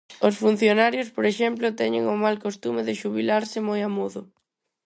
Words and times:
Os 0.27 0.35
funcionarios, 0.43 1.07
por 1.15 1.25
exemplo, 1.31 1.75
teñen 1.79 2.03
o 2.13 2.15
mal 2.23 2.35
costume 2.45 2.81
de 2.87 2.97
xubilarse 3.01 3.57
moi 3.69 3.79
amodo. 3.89 4.21